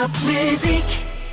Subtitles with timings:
[0.00, 0.84] Top Music.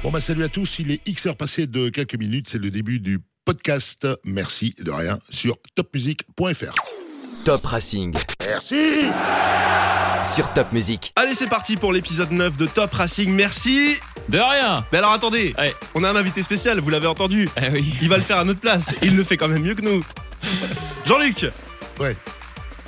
[0.02, 2.72] Bon bah salut à tous, il est X heures passées de quelques minutes, c'est le
[2.72, 6.74] début du podcast Merci de rien sur topmusic.fr.
[7.46, 9.04] Top Racing Merci
[10.24, 11.14] sur Top Music.
[11.16, 13.32] Allez, c'est parti pour l'épisode 9 de Top Racing.
[13.32, 13.98] Merci.
[14.30, 15.72] De rien Mais alors attendez, Ouais.
[15.94, 17.48] on a un invité spécial, vous l'avez entendu.
[17.62, 17.94] Eh oui.
[18.02, 18.88] Il va le faire à notre place.
[19.04, 20.00] Il le fait quand même mieux que nous.
[21.06, 21.46] Jean-Luc,
[22.00, 22.16] Ouais,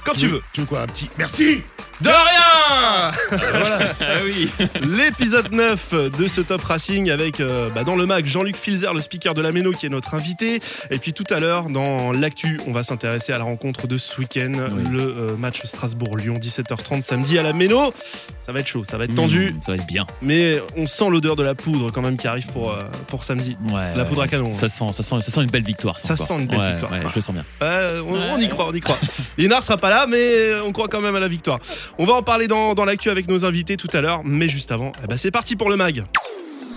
[0.04, 0.42] quand tu veux.
[0.54, 1.62] Tu veux quoi Un petit merci
[2.02, 4.50] De rien Voilà Ah oui.
[4.82, 9.02] L'épisode 9 de ce Top Racing avec euh, bah, dans le mag Jean-Luc Filzer, le
[9.02, 10.62] speaker de la Méno qui est notre invité.
[10.92, 14.20] Et puis tout à l'heure, dans l'actu, on va s'intéresser à la rencontre de ce
[14.20, 14.84] week-end, Oui.
[14.92, 17.94] le euh, match Strasbourg-Lyon, 17h30 samedi à la Méno.
[18.42, 20.06] Ça va être chaud, ça va être tendu, Mmh, ça va être bien.
[20.22, 23.58] mais on sent l'odeur de la poudre quand même qui arrive pour, euh, pour samedi.
[23.74, 23.96] Ouais.
[23.96, 24.52] La poudre à canon.
[24.54, 26.00] Ça sent, ça sent, ça sent une belle victoire.
[26.00, 26.92] Ça sent une belle Ouais, victoire.
[26.92, 27.46] ouais, je le sens bien.
[27.62, 28.98] On y croit, on y croit.
[29.38, 31.60] Lénard sera pas là, mais on croit quand même à la victoire.
[31.98, 34.72] On va en parler dans, dans l'actu avec nos invités tout à l'heure, mais juste
[34.72, 36.06] avant, eh ben, c'est parti pour le mag.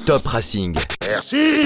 [0.06, 1.64] Top Racing, Merci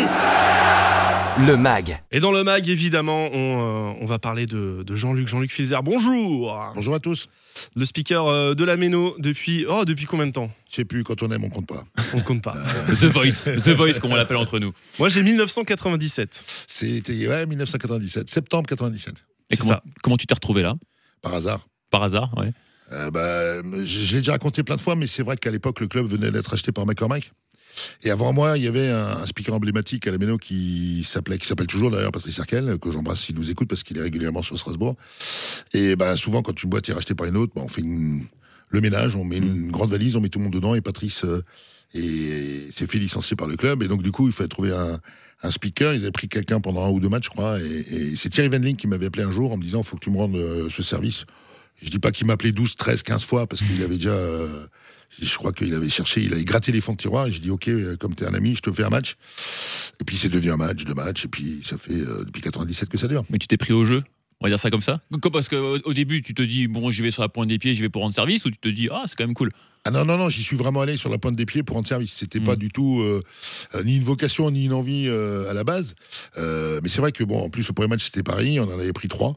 [1.36, 2.00] le mag.
[2.12, 5.82] Et dans le mag, évidemment, on, euh, on va parler de, de Jean-Luc, Jean-Luc Filzer.
[5.82, 7.28] Bonjour Bonjour à tous.
[7.74, 9.66] Le speaker euh, de la Méno depuis...
[9.68, 10.48] Oh, depuis combien de temps?
[10.70, 11.82] Je sais plus, quand on aime, on compte pas.
[12.12, 12.54] On ne compte pas.
[12.88, 14.72] The Voice, The Voice, comme on l'appelle entre nous.
[15.00, 16.44] Moi, j'ai 1997.
[16.68, 19.14] C'était ouais, 1997, septembre 97,
[19.50, 19.82] Et comment, ça.
[20.02, 20.74] comment tu t'es retrouvé là?
[21.20, 21.66] Par hasard.
[21.90, 22.52] Par hasard, ouais.
[22.94, 26.06] Euh, bah, j'ai déjà raconté plein de fois, mais c'est vrai qu'à l'époque, le club
[26.06, 27.32] venait d'être acheté par McCormack.
[28.04, 31.38] Et avant moi, il y avait un, un speaker emblématique à la Méno qui s'appelait,
[31.38, 34.42] qui s'appelle toujours d'ailleurs Patrice Arquel, que j'embrasse s'il nous écoute parce qu'il est régulièrement
[34.42, 34.94] sur Strasbourg.
[35.72, 38.26] Et bah, souvent, quand une boîte est rachetée par une autre, bah, on fait une-
[38.68, 41.24] le ménage, on met une grande valise, on met tout le monde dedans et Patrice
[41.24, 41.42] euh,
[41.94, 43.82] est- s'est fait licencier par le club.
[43.82, 45.00] Et donc, du coup, il fallait trouver un,
[45.42, 45.94] un speaker.
[45.94, 47.58] Ils avaient pris quelqu'un pendant un ou deux matchs, je crois.
[47.60, 50.04] Et, et c'est Thierry Venling qui m'avait appelé un jour en me disant, faut que
[50.04, 51.24] tu me rendes euh, ce service.
[51.82, 54.10] Je dis pas qu'il m'appelait 12, 13, 15 fois parce qu'il avait déjà.
[54.10, 54.66] euh,
[55.20, 57.26] je crois qu'il avait cherché, il avait gratté les fonds de tiroir.
[57.26, 59.16] Et je dis ok, euh, comme t'es un ami, je te fais un match.
[60.00, 61.26] Et puis c'est devenu un match, deux matchs.
[61.26, 63.24] Et puis ça fait euh, depuis 97 que ça dure.
[63.30, 64.02] Mais tu t'es pris au jeu?
[64.40, 65.00] On va dire ça comme ça?
[65.32, 67.74] Parce qu'au au début, tu te dis, bon, j'y vais sur la pointe des pieds,
[67.74, 69.50] j'y vais pour rendre service, ou tu te dis, ah, c'est quand même cool.
[69.86, 71.86] Ah non, non, non, j'y suis vraiment allé sur la pointe des pieds pour rendre
[71.86, 72.12] service.
[72.14, 73.22] C'était pas du tout euh,
[73.74, 75.94] euh, ni une vocation ni une envie euh, à la base.
[76.38, 78.78] Euh, mais c'est vrai que bon, en plus le premier match c'était Paris, on en
[78.80, 79.36] avait pris trois.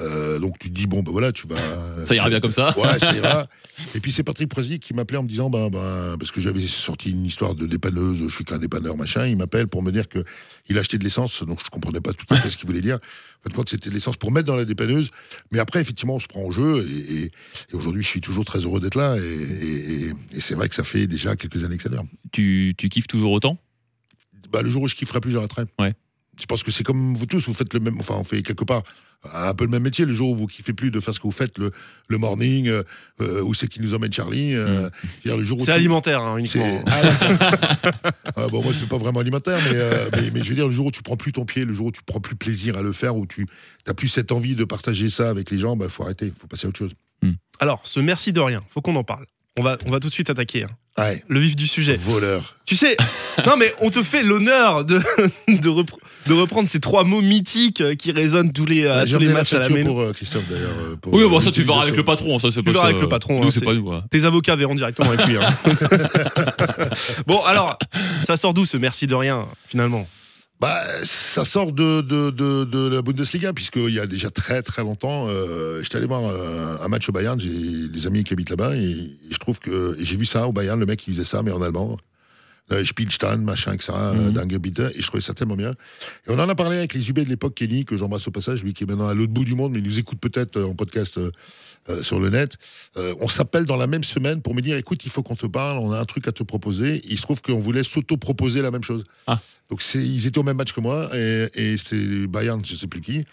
[0.00, 1.56] Euh, donc tu te dis bon ben voilà, tu vas.
[2.04, 2.76] Ça ira bien comme ça.
[2.78, 3.46] Ouais, ça ira.
[3.94, 6.60] Et puis c'est Patrick Prezi qui m'appelait en me disant ben, ben parce que j'avais
[6.66, 9.26] sorti une histoire de dépanneuse, je suis qu'un dépanneur machin.
[9.26, 10.24] Il m'appelle pour me dire que
[10.68, 12.98] il achetait de l'essence, donc je comprenais pas tout à fait ce qu'il voulait dire.
[13.46, 15.10] En fait, c'était de l'essence pour mettre dans la dépanneuse.
[15.52, 16.84] Mais après, effectivement, on se prend au jeu.
[16.90, 19.16] Et, et- et aujourd'hui, je suis toujours très heureux d'être là.
[19.18, 22.04] Et, et- et- et c'est vrai que ça fait déjà quelques années que ça dure.
[22.32, 23.58] Tu, tu kiffes toujours autant?
[24.50, 25.64] Bah, le jour où je kifferai plus, j'arrêterai.
[25.78, 25.94] Ouais.
[26.38, 28.64] Je pense que c'est comme vous tous, vous faites le même, enfin, on fait quelque
[28.64, 28.82] part
[29.32, 30.04] un peu le même métier.
[30.04, 31.72] Le jour où vous kiffez plus de faire ce que vous faites, le,
[32.08, 32.82] le morning, euh,
[33.20, 34.54] euh, où c'est qui nous emmène Charlie.
[34.54, 34.88] euh,
[35.22, 36.84] c'est-à-dire le jour où C'est tu- alimentaire, hein, c'est- uniquement.
[36.86, 37.02] Ah.
[38.38, 40.72] Ah, bon, moi, c'est pas vraiment alimentaire, mais, euh, mais, mais je veux dire, le
[40.72, 42.82] jour où tu prends plus ton pied, le jour où tu prends plus plaisir à
[42.82, 43.46] le faire, où tu
[43.86, 46.66] n'as plus cette envie de partager ça avec les gens, bah, faut arrêter, faut passer
[46.66, 46.92] à autre chose.
[47.58, 49.24] Alors, ce merci de rien, faut qu'on en parle.
[49.58, 50.68] On va, on va tout de suite attaquer hein.
[50.98, 51.94] Ouais, le vif du sujet.
[51.96, 52.56] voleur.
[52.64, 52.96] Tu sais,
[53.46, 54.98] non mais on te fait l'honneur de,
[55.48, 59.18] de, repr- de reprendre ces trois mots mythiques euh, qui résonnent tous les, euh, tous
[59.18, 59.88] les matchs à la Méno.
[59.90, 60.70] pour euh, Christophe, d'ailleurs.
[60.70, 61.96] euh, pour, Oui, euh, bon, ça, tu verras avec l'utilisation.
[61.96, 62.38] le patron.
[62.38, 62.88] Ça, c'est pas verras ça.
[62.90, 63.92] avec le patron, Nous, hein, c'est c'est- pas nous.
[63.92, 64.04] hein.
[64.10, 65.36] Tes avocats verront directement avec lui.
[65.36, 65.54] hein.
[67.26, 67.78] bon, alors,
[68.24, 70.06] ça sort d'où ce merci de rien, finalement?
[70.58, 75.26] Bah, ça sort de, de, de, la Bundesliga, puisqu'il y a déjà très très longtemps,
[75.28, 78.74] euh, j'étais allé voir euh, un match au Bayern, j'ai des amis qui habitent là-bas,
[78.74, 81.42] et, et je trouve que j'ai vu ça au Bayern, le mec qui faisait ça,
[81.42, 81.98] mais en allemand.
[82.72, 84.32] Euh, Spielstein, machin, euh, Mhm.
[84.32, 85.70] Dangebiete, et je trouvais ça tellement bien.
[85.70, 88.64] Et on en a parlé avec les UB de l'époque, Kenny, que j'embrasse au passage,
[88.64, 90.66] lui qui est maintenant à l'autre bout du monde, mais il nous écoute peut-être euh,
[90.66, 92.56] en podcast euh, sur le net.
[92.96, 95.78] On s'appelle dans la même semaine pour me dire, écoute, il faut qu'on te parle,
[95.78, 97.00] on a un truc à te proposer.
[97.08, 99.04] Il se trouve qu'on voulait s'auto-proposer la même chose.
[99.28, 99.38] Ah.
[99.70, 103.00] Donc ils étaient au même match que moi, et, et c'était Bayern, je sais plus
[103.00, 103.24] qui.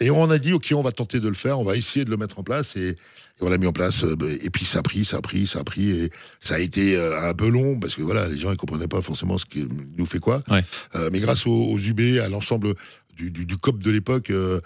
[0.00, 2.10] Et on a dit, ok, on va tenter de le faire, on va essayer de
[2.10, 2.96] le mettre en place, et, et
[3.40, 4.04] on l'a mis en place.
[4.04, 6.10] euh, bah, et puis ça a pris, ça a pris, ça a pris, et
[6.40, 9.00] ça a été euh, un peu long, parce que voilà, les gens ils comprenaient pas
[9.00, 9.66] forcément ce qui
[9.96, 10.42] nous fait quoi.
[10.48, 10.64] Ouais.
[10.94, 12.74] Euh, mais grâce aux, aux UB, à l'ensemble
[13.16, 14.60] du, du, du COP de l'époque, euh,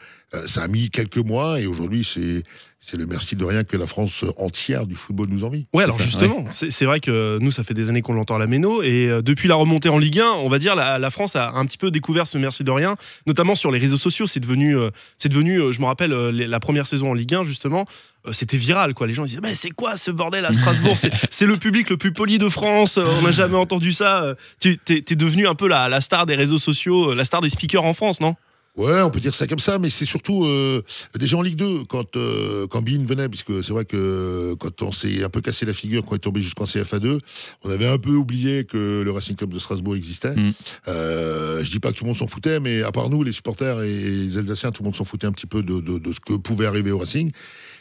[0.48, 2.42] ça a mis quelques mois, et aujourd'hui c'est
[2.82, 5.66] c'est le merci de rien que la France entière du football nous envie.
[5.74, 8.36] Ouais, alors ça, justement, c'est c'est vrai que nous, ça fait des années qu'on l'entend
[8.36, 10.98] à la Méno, et euh, depuis la remontée en Ligue 1, on va dire, la,
[10.98, 12.96] la France a un petit peu découvert ce merci de rien,
[13.26, 14.26] notamment sur les réseaux sociaux.
[14.26, 17.44] C'est devenu, euh, c'est devenu, euh, je me rappelle, la première saison en Ligue 1,
[17.44, 17.84] justement,
[18.32, 19.06] c'était viral, quoi.
[19.06, 20.96] Les gens disaient, mais c'est quoi ce bordel à Strasbourg?
[20.98, 24.34] C'est- le public le plus poli de France, on n'a jamais entendu ça.
[24.60, 27.84] Tu t'es devenu un peu la, la star des réseaux sociaux, la star des speakers
[27.84, 28.36] en France, non?
[28.76, 30.82] Ouais, on peut dire ça comme ça, mais c'est surtout euh,
[31.18, 34.92] déjà en Ligue 2, quand, euh, quand Bean venait, puisque c'est vrai que quand on
[34.92, 37.18] s'est un peu cassé la figure, quand on est tombé jusqu'en CFA2,
[37.64, 40.36] on avait un peu oublié que le Racing Club de Strasbourg existait.
[40.36, 40.52] Mm.
[40.88, 43.32] Euh, je dis pas que tout le monde s'en foutait, mais à part nous, les
[43.32, 46.12] supporters et les Alsaciens, tout le monde s'en foutait un petit peu de, de, de
[46.12, 47.30] ce que pouvait arriver au Racing.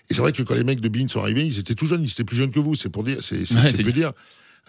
[0.10, 2.04] Et c'est vrai que quand les mecs de Bean sont arrivés, ils étaient tout jeunes,
[2.04, 4.12] ils étaient plus jeunes que vous, c'est pour dire, c'est Ouais, c'est dire.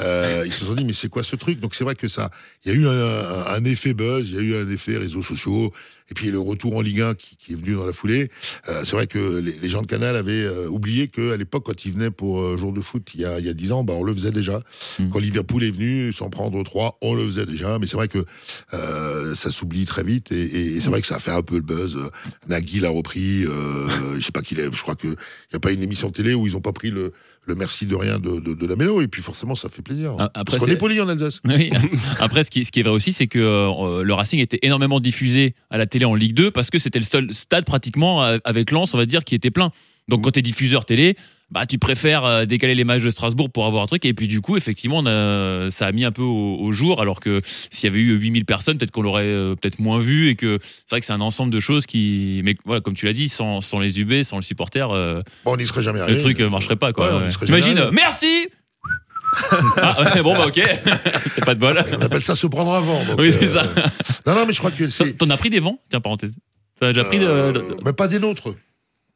[0.01, 1.61] Euh, ils se sont dit mais c'est quoi ce truc?
[1.61, 2.31] Donc c'est vrai que ça,
[2.65, 4.97] il y a eu un, un- un effet buzz, il y a eu un effet
[4.97, 5.75] réseaux sociaux,
[6.11, 8.31] et puis le retour en Ligue 1 qui, qui est venu dans la foulée.
[8.69, 11.85] Euh, c'est vrai que les, les gens de Canal avaient euh, oublié qu'à l'époque quand
[11.85, 13.85] ils venaient pour euh, jour de foot il y a, il y a 10 ans,
[13.85, 14.61] bah, on le faisait déjà.
[14.99, 15.11] Mm.
[15.11, 17.79] Quand Liverpool est venu s'en prendre trois, on le faisait déjà.
[17.79, 18.25] Mais c'est vrai que
[19.35, 21.57] ça s'oublie très vite, et, et- et c'est vrai que ça a fait un peu
[21.57, 21.97] le buzz.
[22.49, 25.73] Nagui l'a repris, je sais pas qu'il est, je crois que il y a pas
[25.73, 27.13] une émission de télé où ils ont pas pris le
[27.47, 30.15] le merci de rien de, de, de la mélo et puis forcément ça fait plaisir.
[30.19, 31.41] Ah, après, Parce qu'on est poli en Alsace.
[31.47, 31.71] Oui.
[32.21, 35.01] Après, ce qui, ce qui est vrai aussi, c'est que euh, le Racing était énormément
[35.01, 38.71] diffusé à la télé en Ligue 2 parce que c'était le seul stade pratiquement avec
[38.71, 39.71] Lens, on va dire, qui était plein.
[40.09, 41.17] Donc, quand tu es diffuseur télé,
[41.53, 44.05] bah, tu préfères euh, décaler les matchs de Strasbourg pour avoir un truc.
[44.05, 47.01] Et puis, du coup, effectivement, on a- ça a mis un peu au, au jour.
[47.01, 50.29] Alors que s'il y avait eu 8000 personnes, peut-être qu'on l'aurait euh, peut-être moins vu.
[50.29, 52.41] Et que c'est vrai que c'est un ensemble de choses qui.
[52.45, 55.53] Mais voilà, comme tu l'as dit, sans, sans les UB, sans le supporter, euh, Bon,
[55.55, 56.21] on n'y serait jamais le arrivé.
[56.21, 56.93] truc euh, marcherait pas.
[56.93, 57.21] Quoi.
[57.21, 57.89] Ouais, T'imagines.
[57.93, 58.49] Merci
[59.77, 60.61] ah, ouais, Bon, bah, ok.
[61.35, 61.85] c'est pas de bol.
[61.99, 63.05] On appelle ça se prendre un vent.
[63.05, 63.63] donc, Oui, c'est euh, ça.
[64.27, 65.13] Non, non, mais je crois que c'est.
[65.17, 65.79] T'en as pris des vents?
[65.89, 66.35] Tiens, parenthèse.
[66.81, 67.19] T'en as déjà pris.
[67.23, 68.55] Euh, de- Mais pas des nôtres.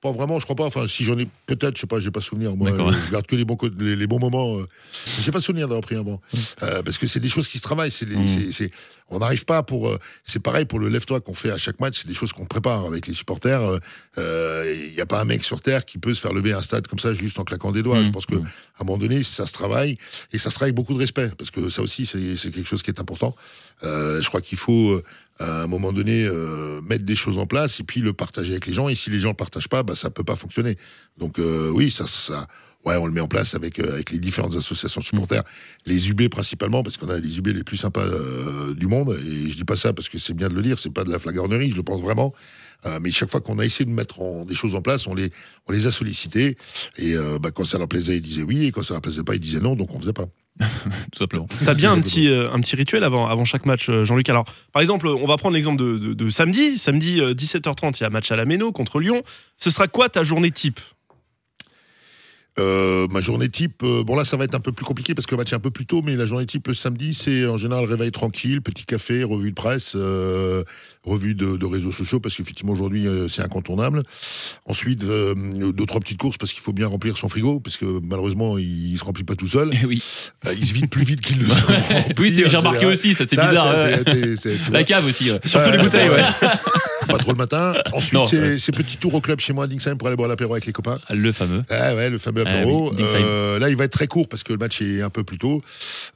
[0.05, 0.67] Pas vraiment, je crois pas.
[0.67, 2.55] Enfin, si j'en ai peut-être, je sais pas, j'ai pas souvenir.
[2.55, 2.71] Moi,
[3.07, 4.59] je garde que les bons, les, les bons moments.
[4.59, 4.69] euh.
[5.23, 6.21] J'ai pas souvenir d'avoir pris un banc.
[6.63, 7.91] Euh, parce que c'est des choses qui se travaillent.
[7.91, 8.27] C'est, les- Mm.
[8.27, 8.71] c'est- c'est-
[9.09, 9.89] on n'arrive pas pour.
[9.89, 12.01] euh, c'est pareil pour le lève-toi qu'on fait à chaque match.
[12.03, 13.63] C'est des choses qu'on prépare avec les supporters.
[14.19, 16.87] Il n'y a pas un mec sur terre qui peut se faire lever un stade
[16.87, 18.01] comme ça juste en claquant des doigts.
[18.01, 18.05] Mm.
[18.05, 18.45] Je pense que Mm.
[18.79, 19.97] à un moment donné, ça se travaille
[20.33, 22.69] et ça se travaille avec beaucoup de respect parce que ça aussi, c'est, c'est quelque
[22.69, 23.35] chose qui est important.
[23.83, 25.01] Je crois qu'il faut.
[25.39, 28.67] À un moment donné euh, mettre des choses en place et puis le partager avec
[28.67, 28.89] les gens.
[28.89, 30.77] Et si les gens le partagent pas bah ça peut pas fonctionner.
[31.19, 32.47] Donc euh, oui ça ça
[32.85, 35.43] ouais on le met en place avec euh, avec les différentes associations de supporters.
[35.87, 39.19] Les UB principalement parce qu'on a les UB les plus sympas euh, du monde.
[39.27, 41.11] Et je dis pas ça parce que c'est bien de le dire c'est pas de
[41.11, 42.33] la flagornerie je le pense vraiment.
[42.87, 45.15] Euh, mais chaque fois qu'on a essayé de mettre en- des choses en place on
[45.15, 45.31] les
[45.67, 46.57] on les a sollicités.
[46.99, 48.67] Et euh, bah, quand ça leur plaisait ils disaient oui.
[48.67, 49.75] Et quand ça leur plaisait pas ils disaient non.
[49.75, 50.29] Donc on faisait pas
[50.61, 51.47] tout simplement.
[51.65, 54.29] T'as bien un petit, euh, un petit rituel avant, avant chaque match, euh, Jean-Luc.
[54.29, 56.79] Alors, par exemple, on va prendre l'exemple de, de- de samedi.
[56.79, 59.23] Samedi, euh, 17h30, il y a match à la Méno contre Lyon.
[59.57, 60.81] Ce sera quoi ta journée type?
[62.61, 65.27] Euh, ma journée type, euh, bon là ça va être un peu plus compliqué parce
[65.27, 67.45] que le match est un peu plus tôt, mais la journée type le samedi c'est
[67.47, 70.63] en général réveil tranquille, petit café, revue de presse, euh,
[71.05, 74.03] revue de, de réseaux sociaux parce qu'effectivement aujourd'hui euh, c'est incontournable.
[74.67, 75.35] Ensuite euh,
[75.73, 78.93] deux trois petites courses parce qu'il faut bien remplir son frigo parce que malheureusement il,
[78.93, 80.03] il se remplit pas tout seul, Eh oui.
[80.47, 83.75] Euh, il se vide plus vite qu'il remplit, Oui, j'ai remarqué aussi, ça c'est bizarre.
[84.73, 85.31] La cave aussi.
[85.31, 85.41] ouais.
[85.45, 86.23] Surtout les bouteilles, ouais.
[87.07, 87.75] Pas trop le matin.
[87.93, 90.65] Ensuite, c'est petit tour au club chez moi à Dingsheim pour aller boire l'apéro avec
[90.65, 90.99] les copains.
[91.11, 91.63] Le fameux.
[91.69, 92.91] Ah ouais, le fameux Ah apéro.
[92.93, 92.97] oui.
[93.03, 95.37] Euh, là, il va être très court parce que le match est un peu plus
[95.37, 95.61] tôt.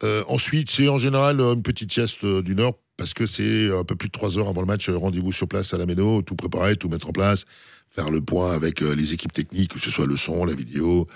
[0.02, 3.96] Euh, ensuite, c'est en général une petite sieste d'une heure parce que c'est un peu
[3.96, 4.90] plus de trois heures avant le match.
[4.90, 7.44] euh, Rendez-vous sur place à la Méno, tout préparer, tout mettre en place,
[7.88, 11.06] faire le point avec euh, les équipes techniques, que ce soit le son, la vidéo,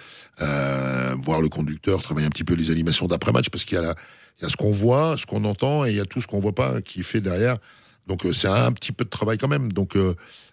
[0.40, 3.82] euh, voir le conducteur, travailler un petit peu les animations d'après-match parce qu'il y
[4.42, 6.40] y a ce qu'on voit, ce qu'on entend et il y a tout ce qu'on
[6.40, 7.58] voit pas qui fait derrière.
[8.06, 9.72] Donc c'est un petit peu de travail quand même.
[9.72, 9.96] Donc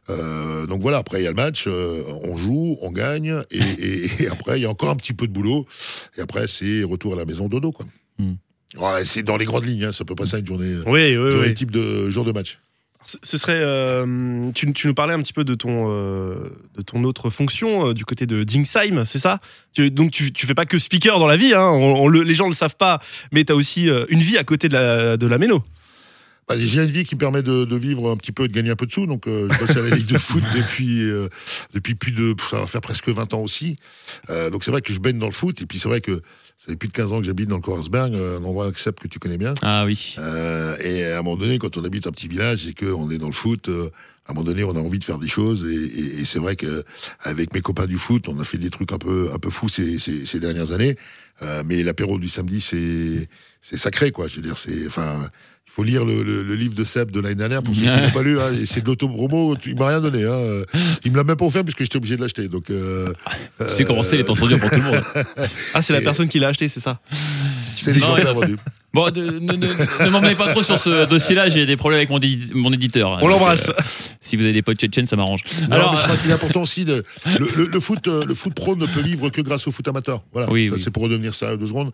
[0.07, 0.97] donc voilà.
[0.97, 4.69] Après il y a le match, on joue, on gagne et après il y a
[4.69, 5.65] encore un petit peu de boulot.
[6.17, 7.87] Et après c'est retour à la maison dodo quoi.
[8.19, 8.33] Hmm.
[8.77, 9.85] Ouais, c'est dans les grandes lignes.
[9.85, 10.65] Hein, c'est à peu près ça une journée.
[10.67, 11.53] euh, Oui, oui, journée oui.
[11.53, 12.59] type de jour de match.
[13.23, 13.53] Ce serait.
[13.57, 16.35] euh, tu, tu nous parlais un petit peu de ton, euh,
[16.77, 19.39] de ton autre fonction euh, du côté de Dingsheim, c'est ça?
[19.73, 22.21] Tu- Donc tu, tu fais pas que speaker dans la vie, hein, on- on le-
[22.21, 22.99] les gens le savent pas,
[23.31, 25.63] mais tu as aussi une vie à côté de la, de la Méno.
[26.49, 28.71] Bah, j'ai une vie qui me permet de, de vivre un petit peu, de gagner
[28.71, 29.05] un peu de sous.
[29.05, 31.29] Donc, euh, je bosse à la Ligue de foot depuis, euh,
[31.75, 32.33] depuis plus de.
[32.49, 33.77] Ça va faire presque 20 ans aussi.
[34.31, 35.61] Euh, donc, c'est vrai que je baigne dans le foot.
[35.61, 36.23] Et puis, c'est vrai que
[36.57, 39.07] ça fait plus de 15 ans que j'habite dans le Korsberg, un endroit accepte que
[39.07, 39.53] tu connais bien.
[39.61, 40.15] Ah oui.
[40.17, 43.19] Euh, et à un moment donné, quand on habite un petit village et qu'on est
[43.19, 43.91] dans le foot, euh,
[44.25, 45.65] à un moment donné, on a envie de faire des choses.
[45.69, 46.83] Et, et- et c'est vrai que
[47.21, 49.69] avec mes copains du foot, on a fait des trucs un peu, un peu fous
[49.69, 50.95] ces, ces, ces dernières années.
[51.43, 53.29] Euh, mais l'apéro du samedi, c'est,
[53.61, 54.27] c'est sacré, quoi.
[54.27, 55.29] Je veux dire, c'est, enfin,
[55.69, 57.87] il faut lire le, le- le livre de Seb de l'année dernière pour ceux qui
[57.87, 58.39] l'ont pas lu.
[58.39, 59.55] Hein, c'est de l'autopromo.
[59.65, 60.23] Il m'a rien donné.
[60.25, 60.63] Hein.
[61.05, 62.47] Il me l'a même pas offert puisque j'étais obligé de l'acheter.
[62.47, 63.13] Donc, euh,
[63.59, 65.03] Tu sais comment c'est les temps sont durs pour tout le monde.
[65.73, 68.57] Ah, c'est la personne qui l'a acheté, c'est ça c'est Non, exemplaires vendus.
[68.93, 71.99] Bon, de- ne, ne, ne m'en mets pas trop sur ce dossier-là, j'ai des problèmes
[71.99, 73.19] avec mon, édi- mon éditeur.
[73.21, 73.69] On l'embrasse.
[73.69, 73.73] euh,
[74.19, 75.43] si vous avez des potes tchétchènes, ça m'arrange.
[75.61, 77.03] Non, Alors, mais je crois qu'il est important aussi de
[77.39, 79.87] le, le- le foot, euh, le foot pro ne peut vivre que grâce au foot
[79.87, 80.23] amateur.
[80.33, 80.51] Voilà.
[80.51, 80.71] Oui.
[80.83, 81.91] C'est pour redevenir ça deux secondes.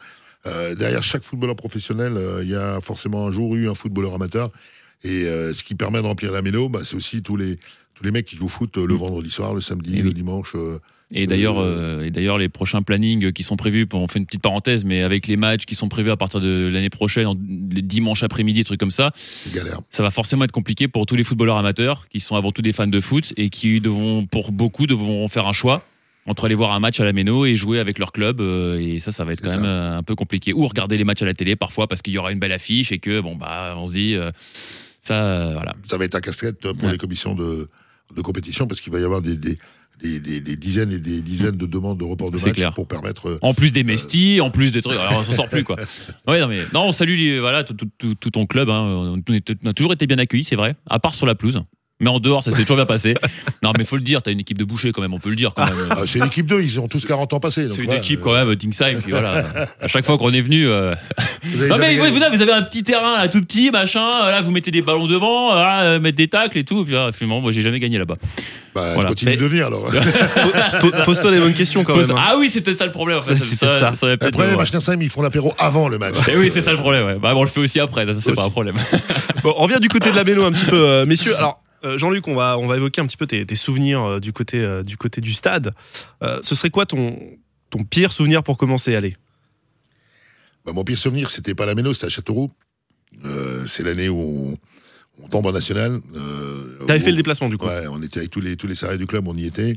[0.47, 4.13] Euh, derrière chaque footballeur professionnel, euh, il y a forcément un jour eu un footballeur
[4.13, 4.51] amateur.
[5.03, 7.57] Et euh, ce qui permet de remplir la méno, bah, c'est aussi tous les,
[7.95, 8.97] tous les mecs qui jouent au foot le Mm.
[8.97, 10.13] vendredi soir, le samedi, Et le oui.
[10.13, 10.53] dimanche.
[11.13, 14.41] Et d'ailleurs, euh, et d'ailleurs, les prochains plannings qui sont prévus, on fait une petite
[14.41, 17.27] parenthèse, mais avec les matchs qui sont prévus à partir de l'année prochaine,
[17.71, 19.11] les dimanches après-midi, trucs comme ça,
[19.53, 19.81] galère.
[19.91, 22.73] ça va forcément être compliqué pour tous les footballeurs amateurs qui sont avant tout des
[22.73, 25.85] fans de foot et qui devront, pour beaucoup, devront faire un choix
[26.27, 28.41] entre aller voir un match à la Méno et jouer avec leur club.
[28.41, 29.57] euh, et ça, ça va être quand ça.
[29.57, 30.53] même euh, un peu compliqué.
[30.53, 32.91] Ou regarder les matchs à la télé parfois parce qu'il y aura une belle affiche
[32.91, 34.31] et que, bon, bah, on se dit, euh,
[35.01, 35.75] ça, voilà.
[35.87, 36.91] Ça va être un casse-tête pour Ouais.
[36.93, 37.69] les commissions de,
[38.15, 39.57] de compétition parce qu'il va y avoir des, des,
[40.01, 42.73] des, des- des dizaines et des dizaines de demandes de report de match clair.
[42.73, 43.37] pour permettre.
[43.41, 45.77] En plus des mestis, en plus des trucs, alors on s'en sort plus quoi.
[46.27, 48.69] Ouais, non mais non, on salue les- voilà tout, tout- tout- tout ton club.
[48.69, 48.81] Hein.
[48.83, 49.21] On,
[49.63, 50.75] on a toujours été bien accueillis, c'est vrai.
[50.89, 51.61] À part sur la pelouse,
[52.01, 53.13] mais en dehors, ça s'est toujours bien passé.
[53.63, 55.35] Non, mais faut le dire, t'as une équipe de bouchers quand même, on peut le
[55.35, 55.73] dire quand même.
[55.91, 57.67] ah, c'est l'équipe 2, ils ont tous 40 ans passés.
[57.73, 59.45] C'est une équipe quand même, Tingside, puis voilà.
[59.81, 60.67] À chaque fois qu'on est venu.
[60.67, 60.93] euh,
[61.43, 62.19] Vous avez Non mais vous, gagné.
[62.29, 64.09] vous, vous avez un petit terrain là, tout petit, machin.
[64.25, 66.83] Là, vous mettez des ballons devant, là, euh, mettre des tacles et tout.
[66.85, 68.15] Puis, ah, finalement, moi, j'ai jamais gagné là-bas.
[68.73, 69.09] Bah, Voilà.
[69.09, 69.89] continue Mais- de venir alors.
[70.81, 72.11] Po- Pose-toi les bonnes questions quand même.
[72.11, 72.15] hein.
[72.17, 73.19] Ah oui, c'est peut-être ça le problème.
[73.19, 73.35] En fait.
[73.37, 73.93] C'est ça.
[73.99, 74.47] peut-être Après,
[74.97, 76.15] les ils font l'apéro avant le match.
[76.31, 77.05] Eh oui, c'est ça le problème.
[77.05, 77.15] Ouais.
[77.15, 78.75] Bah, bon, on le fait aussi après, ça c'est pas un problème.
[79.43, 81.37] Bon, on revient du côté de la méno un petit peu, euh, messieurs.
[81.37, 84.19] Alors, euh, Jean-Luc, on va, on va évoquer un petit peu tes, tes souvenirs euh,
[84.19, 85.73] du, côté, euh, du côté du stade.
[86.23, 87.17] Euh, ce serait quoi ton,
[87.69, 89.15] ton pire souvenir pour commencer Allez.
[90.65, 92.51] Bah, mon pire souvenir, c'était pas la Méno, c'était à Châteauroux.
[93.23, 95.99] Euh, c'est l'année où on, on tombe en national.
[96.15, 97.67] Euh, T'avais fait le déplacement du coup.
[97.67, 99.75] Ouais, on était avec tous les, tous les salariés du club, on y était.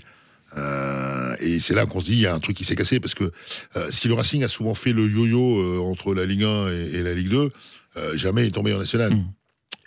[0.56, 3.00] Euh, et c'est là qu'on se dit, il y a un truc qui s'est cassé,
[3.00, 3.30] parce que
[3.76, 6.90] euh, si le Racing a souvent fait le yo-yo euh, entre la Ligue 1 et,
[6.94, 7.50] et la Ligue 2,
[7.96, 9.14] euh, jamais il est tombé en national.
[9.14, 9.24] Mm.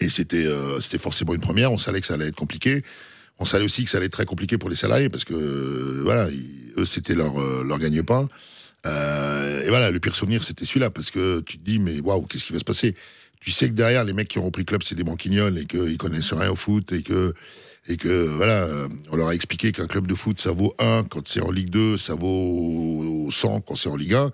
[0.02, 2.82] Et c'était euh, c'était forcément une première, on savait que ça allait être compliqué.
[3.42, 6.02] On savait aussi que ça allait être très compliqué pour les salariés, parce que euh,
[6.04, 6.28] voilà,
[6.78, 8.30] eux, c'était leur, euh, leur gagne-pain.
[8.86, 12.22] Euh, et voilà, le pire souvenir, c'était celui-là, parce que tu te dis, mais waouh,
[12.28, 12.96] qu'est-ce qui va se passer?
[13.40, 15.66] Tu sais que derrière, les mecs qui ont repris le club, c'est des banquignoles et
[15.66, 17.34] qu'ils connaissent rien au foot et que,
[17.88, 18.68] et que voilà,
[19.10, 21.72] on leur a expliqué qu'un club de foot, ça vaut 1 quand c'est en Ligue
[21.72, 24.32] 2, ça vaut 100 quand c'est en Ligue 1.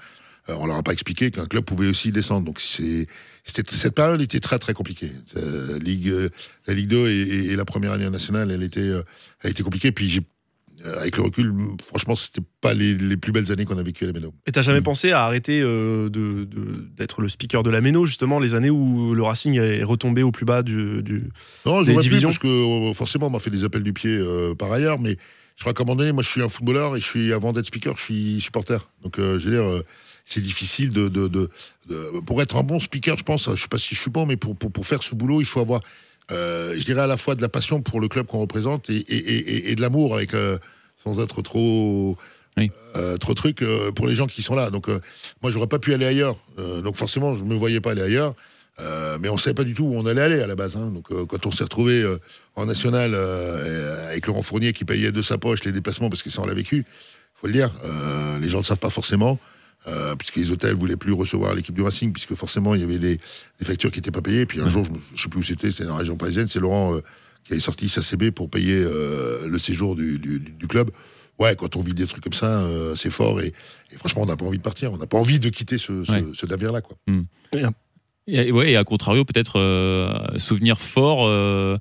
[0.50, 2.46] Euh, on leur a pas expliqué qu'un club pouvait aussi descendre.
[2.46, 3.08] Donc c'est,
[3.44, 5.12] c'était, cette période était très très compliquée.
[5.36, 6.30] Euh, Ligue, euh,
[6.68, 9.04] la Ligue 2 et, et- et la première année nationale, elle était, euh,
[9.44, 9.92] elle était compliquée.
[9.92, 10.22] Puis j'ai,
[10.86, 11.54] euh, avec le recul,
[11.86, 14.34] franchement, c'était pas les, les plus belles années qu'on a vécues à la Méno.
[14.46, 14.84] Et t'as jamais Mm.
[14.84, 18.70] pensé à arrêter euh, de, de- d'être le speaker de la méno, justement, les années
[18.70, 21.02] où le Racing est retombé au plus bas du.
[21.04, 21.30] du-
[21.66, 24.54] Non, Des pu divisions parce que forcément, on m'a fait des appels du pied euh,
[24.56, 25.18] par ailleurs, mais
[25.56, 27.52] je crois qu'à un moment donné, moi, je suis un footballeur et je suis, avant
[27.54, 28.88] d'être speaker, je suis supporter.
[29.04, 29.84] Donc, euh, je veux dire, euh,
[30.28, 31.50] c'est difficile de, de, de,
[31.88, 33.50] de- pour être un bon speaker, je pense.
[33.56, 35.46] Je sais pas si je suis bon, mais pour, pour, pour faire ce boulot, il
[35.46, 35.80] faut avoir,
[36.32, 38.98] euh, je dirais, à la fois de la passion pour le club qu'on représente et,
[38.98, 40.58] et, et, de l'amour avec, euh,
[41.04, 42.18] sans être trop.
[42.58, 42.72] Oui.
[42.96, 44.72] euh, trop truc euh, pour les gens qui sont là.
[44.72, 45.00] Donc, euh,
[45.44, 46.36] moi, j'aurais pas pu aller ailleurs.
[46.58, 48.34] Euh, donc, forcément, je me voyais pas aller ailleurs.
[48.80, 50.76] Euh, mais on savait pas du tout où on allait aller à la base.
[50.76, 50.90] hein.
[50.94, 52.18] Donc, euh, quand on s'est retrouvé euh,
[52.56, 56.30] en national euh, avec Laurent Fournier qui payait de sa poche les déplacements parce que
[56.32, 56.84] ça on l'a vécu,
[57.40, 57.72] faut le dire.
[57.86, 59.40] Euh, les gens ne le savent pas forcément.
[59.88, 63.00] Euh, puisque les hôtels voulaient plus recevoir l'équipe du Racing, puisque forcément il y avait
[63.00, 64.46] des, des factures qui n'étaient pas payées.
[64.46, 66.60] Puis un jour, je, ne sais plus où c'était, c'était dans la région parisienne, c'est
[66.60, 67.02] Laurent euh,
[67.46, 70.92] qui avait sorti sa CB pour payer euh, le séjour du, du- du club.
[71.40, 73.54] Ouais, quand on vit des trucs comme ça, c'est fort et,
[73.92, 76.04] et franchement, on n'a pas envie de partir, on n'a pas envie de quitter ce,
[76.04, 76.26] ce, Ouais.
[76.34, 76.98] ce navire-là, quoi.
[78.28, 79.58] Et, ouais, et à contrario, peut-être
[80.38, 81.80] souvenir fort.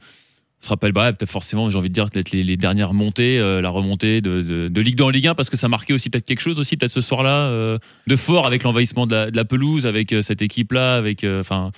[0.61, 3.61] Se rappelle bah, peut-être forcément, j'ai envie de dire, peut-être les, les dernières montées, euh,
[3.61, 6.11] la remontée de, de, de Ligue 2 en Ligue 1, parce que ça marquait aussi
[6.11, 9.37] peut-être quelque chose aussi, peut-être ce soir-là, euh, de fort avec l'envahissement de la, de
[9.37, 11.25] la pelouse, avec euh, cette équipe-là, avec.
[11.25, 11.73] Enfin,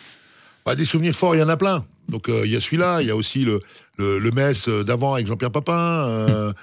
[0.65, 1.85] Bah, des souvenirs forts, il y en a plein.
[2.09, 3.61] Donc il y a celui-là, il y a aussi le,
[3.99, 6.09] le, le Metz d'avant avec Jean-Pierre Papin.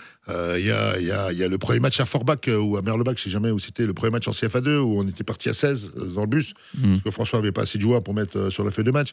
[0.29, 2.05] euh, euh, Il y, a, il y, a, il y a le premier match à
[2.05, 4.77] Forbach euh, ou à Merlebach, je sais jamais où c'était, le premier match en CFA2
[4.77, 6.91] où on était parti à 16 euh, dans le bus hmm.
[6.91, 9.09] parce que François avait pas assez de joueurs pour mettre sur la feuille de match.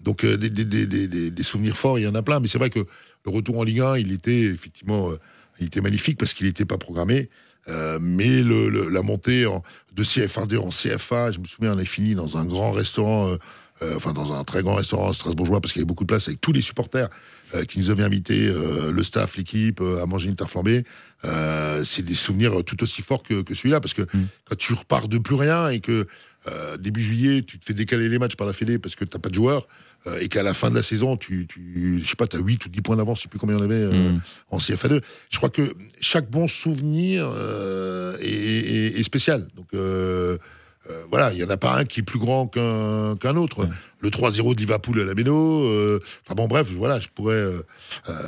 [0.00, 2.40] Donc des, des, des, des, souvenirs forts, il y en a plein.
[2.40, 5.10] Mais c'est vrai que le retour en Ligue 1, il était effectivement,
[5.58, 7.28] il était magnifique parce qu'il n'était pas programmé.
[7.68, 9.62] Mais le, le- la montée en,
[9.94, 13.36] de CFA2 en CFA, je me souviens, on a fini dans un grand restaurant,
[13.82, 16.28] euh, enfin dans un très grand restaurant strasbourgeois parce qu'il y avait beaucoup de place
[16.28, 17.08] avec tous les supporters
[17.54, 20.84] euh, qui nous avaient invités, euh, le staff, l'équipe, à manger une tarte flambée.
[21.84, 24.26] C'est des souvenirs tout aussi forts que, que celui-là parce que Mm.
[24.46, 26.06] quand tu repars de plus rien et que
[26.78, 29.28] début juillet, tu te fais décaler les matchs par la Fédé parce que t'as pas
[29.28, 29.68] de joueurs,
[30.20, 32.68] et qu'à la fin de la saison, tu, tu je sais pas, t'as 8 ou
[32.70, 34.20] 10 points d'avance, je sais plus combien il y en avait Hmm.
[34.50, 35.02] en CFA2.
[35.30, 37.30] Je crois que chaque bon souvenir
[38.22, 39.48] est, est- est spécial.
[39.54, 39.68] Donc
[40.90, 43.60] euh, voilà, il y en a pas un qui est plus grand qu'un qu'un autre.
[43.62, 43.68] Ouais.
[44.02, 45.64] Le 3-0 de Liverpool à la Méno.
[45.66, 47.34] euh, Enfin bon, bref, voilà, je pourrais.
[47.34, 47.62] euh,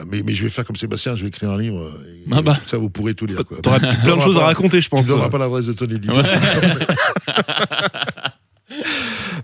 [0.07, 1.99] mais, mais je vais faire comme Sébastien, je vais écrire un livre.
[2.07, 2.59] et- Ah bah.
[2.67, 3.43] ça, vous pourrez tout lire.
[3.63, 5.07] T'auras plein de choses à raconter, je Tu pense.
[5.07, 6.23] ne donneras pas l'adresse de ton éditeur.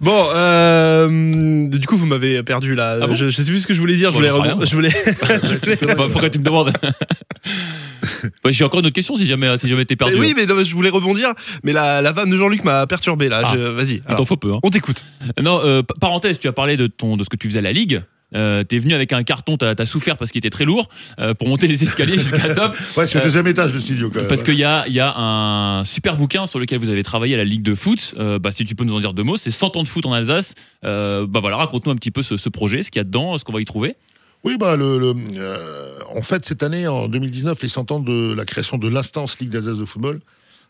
[0.00, 2.98] Bon, euh, du coup, vous m'avez perdu là.
[3.02, 4.10] Ah bon je, je sais plus ce que je voulais dire.
[4.10, 4.56] Je voulais, rien.
[4.62, 6.72] je voulais, je voulais- Bah, Pourquoi tu me demandes
[8.48, 10.14] J'ai encore une autre question si jamais, si jamais t'es perdu.
[10.14, 11.32] Mais oui, mais non, je voulais rebondir.
[11.62, 13.42] Mais la, la vanne de Jean-Luc m'a perturbé là.
[13.44, 13.50] Ah.
[13.54, 14.02] Je- Vas-y.
[14.08, 14.52] Il t'en faut peu.
[14.52, 14.60] Hein.
[14.62, 15.04] On t'écoute.
[15.42, 17.72] Non, euh, parenthèse, tu as parlé de, ton, de ce que tu faisais à la
[17.72, 18.02] Ligue.
[18.34, 21.32] Euh, T'es venu avec un carton, t'as as souffert parce qu'il était très lourd euh,
[21.34, 22.76] pour monter les escaliers jusqu'à la top.
[22.96, 24.28] Ouais, c'est Euh, le deuxième étage de studio quand même.
[24.28, 27.38] Parce qu'il y a, y a un super bouquin sur lequel vous avez travaillé à
[27.38, 28.14] la Ligue de foot.
[28.18, 30.04] Euh, bah, si tu peux nous en dire deux mots, c'est 100 ans de foot
[30.04, 30.54] en Alsace.
[30.84, 33.38] Euh, bah voilà, raconte-nous un petit peu ce, ce projet, ce qu'il y a dedans,
[33.38, 33.96] ce qu'on va y trouver.
[34.44, 38.34] Oui, bah, le, le, euh, en fait, cette année, en 2019, les 100 ans de
[38.34, 40.20] la création de l'instance Ligue d'Alsace de football,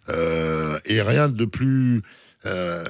[0.09, 2.03] euh, et rien de plus
[2.49, 2.85] euh,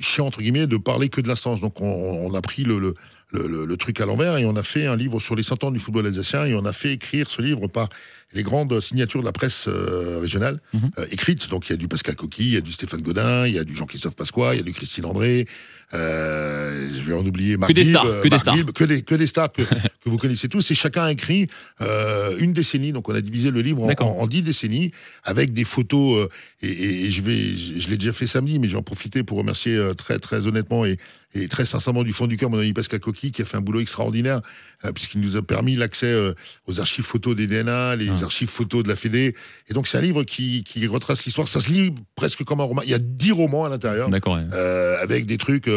[0.00, 1.60] chiant, entre guillemets, de parler que de l'instance.
[1.60, 2.94] Donc, on, on a pris le, le,
[3.32, 5.64] le, le- le truc à l'envers et on a fait un livre sur les 100
[5.64, 7.88] ans du football alsacien et on a fait écrire ce livre par
[8.34, 10.90] les grandes signatures de la presse euh, régionale Mhm.
[10.98, 11.48] euh, écrites.
[11.50, 13.58] Donc, il y a du Pascal Coquille, il y a du Stéphane Godin, il y
[13.58, 15.46] a du Jean-Christophe Pasqua, il y a du Christine André,
[15.94, 18.56] euh, je vais en oublier Marc des Vilbe, stars, que des stars.
[18.74, 20.70] Que des, que des stars que, que vous connaissez tous.
[20.70, 21.48] Et chacun a écrit
[21.80, 22.92] euh, une décennie.
[22.92, 24.18] Donc on a divisé le livre en, D'accord.
[24.18, 24.92] en, en dix décennies
[25.24, 26.16] avec des photos.
[26.24, 26.28] euh,
[26.62, 28.82] et, et- et je vais, je, je l'ai déjà fait samedi, mais je vais en
[28.82, 30.96] profiter pour remercier euh, très très honnêtement et,
[31.34, 33.60] et très sincèrement du fond du cœur mon ami Pascal Coquille qui a fait un
[33.62, 34.42] boulot extraordinaire
[34.84, 36.34] euh, puisqu'il nous a permis l'accès euh,
[36.66, 38.24] aux archives photos des DNA, les Ah.
[38.24, 39.34] archives photos de la Fédé.
[39.68, 41.48] Et donc c'est un livre qui, qui retrace l'histoire.
[41.48, 42.82] Ça se lit presque comme un roman.
[42.82, 44.34] Il y a dix romans à l'intérieur D'accord.
[44.34, 44.44] ouais.
[44.52, 45.68] euh, avec des trucs.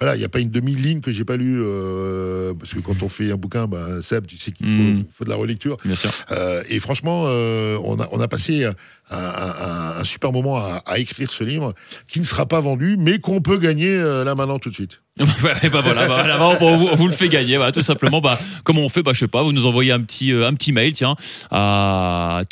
[0.00, 3.02] Voilà, il n'y a pas une demi-ligne que j'ai pas lu euh, parce que quand
[3.02, 5.04] on fait un bouquin, bah, Seb, tu sais qu'il faut, Mm.
[5.16, 5.76] faut de la relecture.
[5.84, 6.10] Bien sûr.
[6.30, 8.74] Euh, et franchement, euh, on, a, on a passé un,
[9.10, 11.74] un- un- un super moment à, à écrire ce livre
[12.06, 15.00] qui ne sera pas vendu, mais qu'on peut gagner euh, là maintenant tout de suite.
[15.42, 17.82] Ouais, bah voilà, bah voilà, bah, on, vous, on vous le fait gagner, voilà, tout
[17.82, 18.20] simplement.
[18.20, 19.02] Bah, comment on fait?
[19.02, 19.42] Bah, je sais pas.
[19.42, 21.16] Vous nous envoyez un petit, euh, un petit mail, tiens,
[21.50, 22.42] à.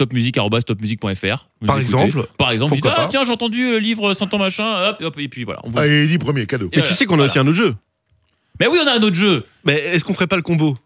[1.60, 1.80] Vous Par écoutez.
[1.82, 2.26] exemple.
[2.38, 5.18] Par exemple, vous dites, ah tiens, j'ai entendu le livre 100 ans machin, hop, hop,
[5.18, 5.60] et puis voilà.
[5.64, 6.66] on vous- Allez, dis premier cadeau.
[6.66, 7.30] Et Mais voilà, tu sais qu'on a voilà.
[7.30, 7.74] aussi un autre jeu.
[8.60, 9.44] Mais oui, on a un autre jeu.
[9.64, 10.76] Mais est-ce qu'on ferait pas le combo?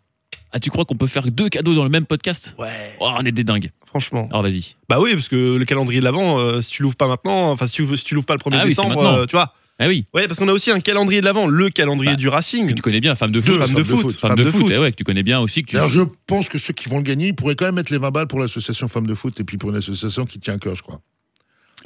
[0.53, 2.55] Ah, tu crois qu'on peut faire deux cadeaux dans le même podcast?
[2.59, 2.97] Ouais.
[2.99, 3.71] Oh, on est des dingues.
[3.87, 4.29] Franchement.
[4.31, 4.75] Alors vas-y.
[4.89, 7.67] Bah oui, parce que le calendrier de l'avant, euh, si tu l'ouvres pas maintenant, enfin
[7.67, 9.55] si tu, si tu l'ouvres pas le 1er Ah décembre, euh, tu vois.
[9.83, 12.29] Ah oui, Ouais, parce qu'on a aussi un calendrier de l'avant, le calendrier Bah, du
[12.29, 12.69] Racing.
[12.69, 13.63] que tu connais bien, femme de Deux foot.
[13.67, 14.13] Femme de foot.
[14.17, 15.63] Femme de foot, eh ouais, que tu connais bien aussi.
[15.63, 15.77] Que tu...
[15.77, 17.99] D'ailleurs, je pense que ceux qui vont le gagner, ils pourraient quand même mettre les
[17.99, 20.59] 20 balles pour l'association Femmes de Foot et puis pour une association qui tient à
[20.59, 21.01] cœur, je crois.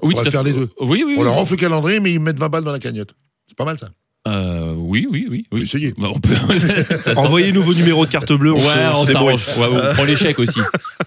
[0.02, 0.68] oui, on va faire les deux.
[0.80, 1.24] Oui, oui, On oui.
[1.24, 3.14] leur offre le calendrier, mais ils mettent 20 balles dans la cagnotte.
[3.46, 3.88] C'est pas mal ça.
[4.26, 5.46] Euh, oui, oui, oui.
[5.52, 5.64] On peut oui.
[5.68, 5.94] essayer.
[5.96, 6.34] Bah, on peut.
[7.00, 8.52] Ça se Envoyez nouveau numéro de carte bleue.
[8.54, 9.46] On Ouais, se- on s'arrange.
[9.58, 10.58] Ouais, on prend l'échec aussi.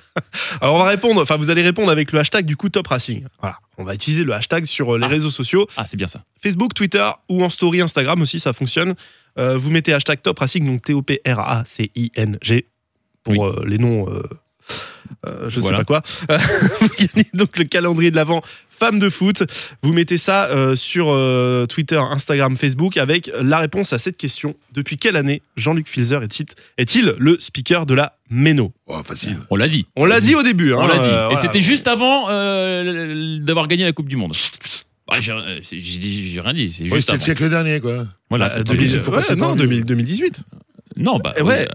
[0.62, 3.24] Alors on va répondre, enfin vous allez répondre avec le hashtag du coup Top Racing.
[3.42, 5.10] Voilà, on va utiliser le hashtag sur euh, les Ah.
[5.10, 6.24] réseaux sociaux, Ah, c'est bien ça.
[6.42, 8.96] Facebook, Twitter ou en story Instagram aussi, ça fonctionne.
[9.38, 12.66] Euh, vous mettez hashtag Top Racing, donc T-O-P-R-A-C-I-N-G
[13.24, 13.40] pour Oui.
[13.42, 14.24] euh, les noms, euh,
[15.26, 15.78] euh, je Voilà.
[15.78, 16.02] sais pas quoi.
[16.82, 18.42] Vous gagnez donc le calendrier de l'avant
[18.80, 19.44] femme de foot.
[19.82, 24.56] Vous mettez ça euh, sur euh, Twitter, Instagram, Facebook avec la réponse à cette question.
[24.74, 26.46] Depuis quelle année Jean-Luc Filzer est-il
[26.78, 28.74] est-il le speaker de la Méno?
[28.86, 29.38] Oh, facile.
[29.50, 29.88] On l'a dit.
[29.96, 30.74] On l'a dit au début.
[30.74, 31.10] On hein, l'a dit.
[31.10, 31.42] euh, Et voilà.
[31.42, 34.34] c'était juste avant euh, d'avoir gagné la Coupe du Monde.
[35.10, 36.72] Ah, j'ai rien dit.
[36.72, 38.06] C'est juste c'était le siècle dernier, quoi.
[38.30, 39.62] Voilà, Bah, c'est 2000, il faut ouais, passer par non, lui.
[39.62, 40.42] 2000 2018.
[40.98, 41.34] Non, bah.
[41.38, 41.68] Eh ouais.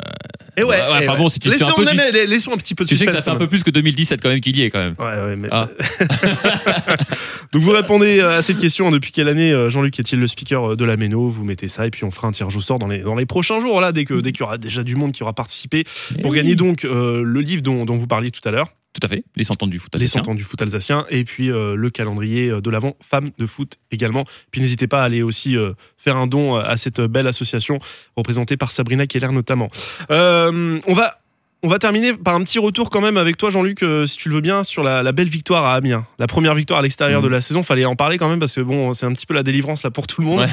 [0.57, 1.97] Et ouais, Ouais, ouais, enfin bon, si tu te fais un laissons, peu non, du-
[1.97, 3.71] mais laissons un petit peu de Tu sais que ça fait un peu plus que
[3.71, 4.95] 2017 quand même qu'il y est quand même.
[4.99, 5.69] Ouais, ouais, mais- Ah.
[7.53, 10.73] Donc vous répondez euh, à cette question depuis quelle année euh, Jean-Luc est-il le speaker
[10.73, 11.27] euh, de la Méno?
[11.29, 13.27] Vous mettez ça et puis on fera un tirage au sort dans les, dans les
[13.27, 15.85] prochains jours là dès que dès qu'il y aura déjà du monde qui aura participé
[16.23, 16.57] pour Eh gagner oui.
[16.57, 19.25] donc euh, le livre dont, dont vous parliez tout à l'heure, Tout à fait.
[19.37, 19.95] Les 100 ans du foot.
[19.95, 20.25] les alsacien.
[20.25, 23.47] 100 ans du foot alsacien et puis euh, le calendrier euh, de l'avant femmes de
[23.47, 24.25] foot également.
[24.51, 27.79] Puis n'hésitez pas à aller aussi euh, faire un don à cette belle association
[28.17, 29.71] représentée par Sabrina Keller notamment.
[30.11, 31.22] Euh, on va
[31.63, 34.29] on va terminer par un petit retour quand même avec toi Jean-Luc euh, si tu
[34.29, 36.05] le veux bien sur la, la belle victoire à Amiens.
[36.19, 37.27] La première victoire à l'extérieur Mhm.
[37.29, 39.35] de la saison, fallait en parler quand même parce que bon, c'est un petit peu
[39.35, 40.41] la délivrance là pour tout le monde.
[40.41, 40.49] Ouais.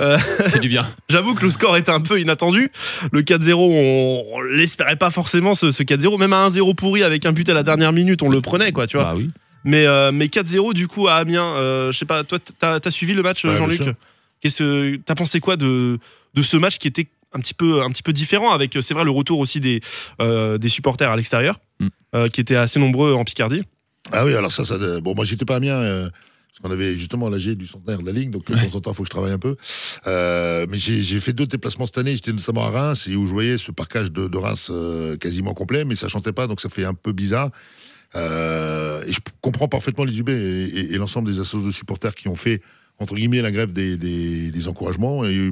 [0.00, 0.18] Euh,
[0.60, 0.86] du bien.
[1.08, 2.70] J'avoue que le score était un peu inattendu.
[3.10, 7.26] Le 4-0, on, on l'espérait pas forcément ce, ce 4-0 même à 1-0 pourri avec
[7.26, 9.06] un but à la dernière minute, on le prenait quoi, tu vois.
[9.06, 9.30] Bah oui.
[9.64, 12.90] Mais, euh, mais 4-0 du coup à Amiens, euh, je sais pas, toi t'as as
[12.90, 13.80] suivi le match Ouais, Jean-Luc.
[14.40, 15.98] Qu'est-ce que t'as pensé quoi de,
[16.34, 19.04] de ce match qui était un petit peu, un petit peu différent avec c'est vrai
[19.04, 19.80] le retour aussi des,
[20.20, 21.88] euh, des supporters à l'extérieur Mm.
[22.14, 23.62] euh, qui étaient assez nombreux en Picardie.
[24.12, 26.96] Ah oui, alors ça, ça bon, moi j'étais pas à Amiens, euh, parce qu'on avait
[26.98, 29.06] justement l'AG du centenaire de la Ligue, donc de temps en temps, il faut que
[29.08, 29.56] je travaille un peu.
[30.06, 33.26] Euh, mais j'ai j'ai fait d'autres déplacements cette année, j'étais notamment à Reims, et où
[33.26, 36.60] je voyais ce parcage de, de Reims euh, quasiment complet, mais ça chantait pas, donc
[36.60, 37.48] ça fait un peu bizarre.
[38.14, 42.14] Euh, et je comprends parfaitement les UB et, et- et l'ensemble des associations de supporters
[42.14, 42.60] qui ont fait,
[42.98, 45.24] entre guillemets, la grève des, des, des encouragements.
[45.24, 45.50] Et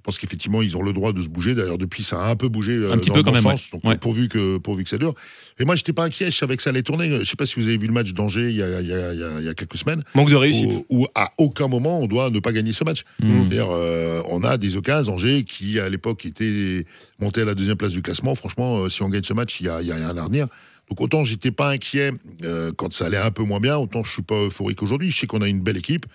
[0.00, 1.54] Je pense qu'effectivement, ils ont le droit de se bouger.
[1.54, 3.42] D'ailleurs, depuis, ça a un peu bougé euh, Un petit dans peu le quand même,
[3.42, 3.68] sens.
[3.70, 3.98] Donc, ouais.
[3.98, 5.12] pourvu, que, pourvu que ça dure.
[5.58, 6.30] Et moi, j'étais pas inquiet.
[6.30, 7.18] Je savais que ça allait tourner.
[7.18, 9.44] Je sais pas si vous avez vu le match d'Angers il y a, il il
[9.44, 10.02] y a- quelques semaines.
[10.14, 10.70] Manque de réussite.
[10.88, 13.04] Où, où à aucun moment, on doit ne pas gagner ce match.
[13.22, 13.40] Mm.
[13.42, 16.86] C'est-à-dire, euh, on a des occasions, Angers, qui à l'époque était
[17.20, 18.34] monté à la deuxième place du classement.
[18.34, 20.24] Franchement, euh, si on gagne ce match, il y a, il y a rien à
[20.24, 20.46] redire.
[20.88, 22.10] Donc autant j'étais pas inquiet
[22.42, 25.10] euh, quand ça allait un peu moins bien, autant je suis pas euphorique aujourd'hui.
[25.10, 26.06] Je sais qu'on a une belle équipe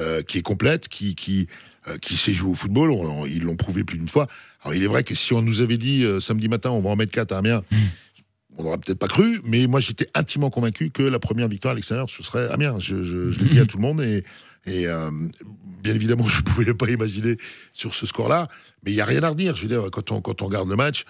[0.00, 1.46] euh, qui est complète, qui qui
[1.88, 2.90] euh, qui sait jouer au football.
[2.90, 4.26] On- on- ils l'ont prouvé plus d'une fois.
[4.62, 6.90] Alors il est vrai que si on nous avait dit euh, samedi matin on va
[6.90, 7.62] en mettre 4 à Amiens,
[8.56, 11.74] on n'aurait peut-être pas cru, mais moi j'étais intimement convaincu que la première victoire à
[11.74, 12.76] l'extérieur ce serait Amiens.
[12.78, 14.24] Je, je, je l'ai dit à tout le monde et
[14.66, 15.10] et euh,
[15.82, 17.36] bien évidemment, je ne pouvais pas imaginer
[17.74, 18.48] sur ce score-là,
[18.82, 19.54] mais il n'y a rien à redire.
[19.56, 21.04] Je veux dire, quand on, quand on regarde le match,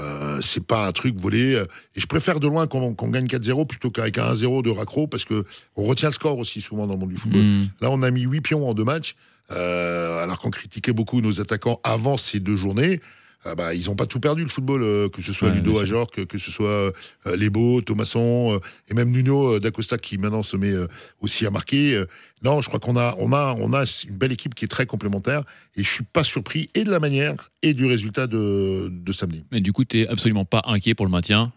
[0.00, 1.54] euh, c'est pas un truc volé.
[1.54, 4.70] euh, Et je préfère de loin qu'on qu'on gagne 4-0 plutôt qu'avec un 1-0 de
[4.70, 5.44] raccro, parce que
[5.76, 7.42] on retient le score aussi souvent dans le monde du football.
[7.42, 7.68] Mm.
[7.80, 9.14] Là, on a mis 8 pions en deux matchs,
[9.52, 13.00] euh, alors qu'on critiquait beaucoup nos attaquants avant ces deux journées.
[13.48, 15.78] Ah bah, ils n'ont pas tout perdu le football, euh, que ce soit Ouais, Ludo.
[15.78, 16.92] Ajorc, que, que ce soit euh,
[17.36, 20.88] Lebo, Thomasson, euh, et même Nuno euh, d'Acosta qui maintenant se met euh,
[21.20, 21.94] aussi à marquer.
[21.94, 22.06] Euh,
[22.42, 24.86] non, je crois qu'on a, on a, on a une belle équipe qui est très
[24.86, 25.44] complémentaire,
[25.76, 29.44] et je suis pas surpris et de la manière et du résultat de, de samedi.
[29.52, 31.52] Mais du coup, t'es absolument pas inquiet pour le maintien?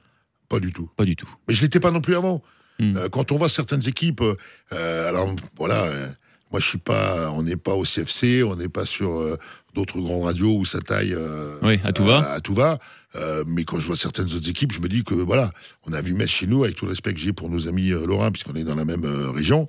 [0.48, 0.92] Pas du tout.
[0.96, 1.30] Pas du tout.
[1.48, 2.44] Mais je l'étais pas non plus avant.
[2.78, 2.98] Mm.
[2.98, 4.36] Euh, quand on voit certaines équipes, euh,
[4.74, 6.08] euh, alors voilà, euh,
[6.52, 9.38] moi je suis pas, on n'est pas au CFC, on n'est pas sur euh,
[9.76, 11.14] d'autres grandes radios où ça taille.
[11.14, 12.32] euh, Oui, à tout va.
[12.34, 12.80] À, tout va.
[13.16, 15.52] Euh, mais quand je vois certaines autres équipes, je me dis que voilà,
[15.88, 17.92] on a vu Metz chez nous, avec tout le respect que j'ai pour nos amis
[17.92, 19.68] euh, lorrains, puisqu'on est dans la même euh, région.